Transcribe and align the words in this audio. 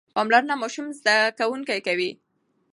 پاملرنه 0.15 0.55
ماشوم 0.61 0.87
زده 0.99 1.15
کوونکی 1.37 1.79
کوي. 1.87 2.11